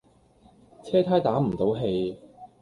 [0.83, 2.17] 車呔打唔到氣